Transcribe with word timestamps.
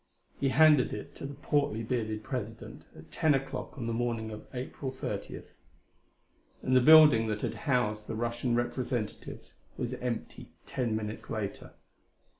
He 0.39 0.49
handed 0.49 0.93
it 0.95 1.13
to 1.17 1.27
the 1.27 1.35
portly, 1.35 1.83
bearded 1.83 2.23
President 2.23 2.85
at 2.95 3.11
ten 3.11 3.35
o'clock 3.35 3.77
on 3.77 3.85
the 3.85 3.93
morning 3.93 4.31
of 4.31 4.47
April 4.51 4.91
thirtieth. 4.91 5.53
And 6.63 6.75
the 6.75 6.81
building 6.81 7.27
that 7.27 7.41
had 7.41 7.53
housed 7.69 8.07
the 8.07 8.15
Russian 8.15 8.55
representatives 8.55 9.57
was 9.77 9.93
empty 9.93 10.53
ten 10.65 10.95
minutes 10.95 11.29
later. 11.29 11.73